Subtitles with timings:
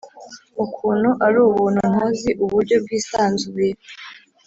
[0.65, 3.69] ukuntu ari ubuntu, ntuzi uburyo bwisanzuye--—